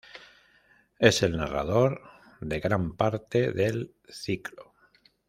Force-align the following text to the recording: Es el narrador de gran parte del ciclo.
Es 0.97 1.21
el 1.21 1.37
narrador 1.37 2.01
de 2.39 2.59
gran 2.59 2.97
parte 2.97 3.51
del 3.51 3.93
ciclo. 4.09 4.73